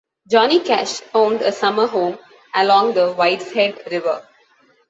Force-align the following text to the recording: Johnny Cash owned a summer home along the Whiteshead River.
Johnny 0.31 0.59
Cash 0.61 1.03
owned 1.13 1.43
a 1.43 1.51
summer 1.51 1.85
home 1.85 2.17
along 2.55 2.93
the 2.95 3.13
Whiteshead 3.13 3.85
River. 3.91 4.27